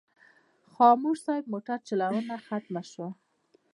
[0.73, 3.09] خاموش صاحب موټر چلونه ختمه شوه.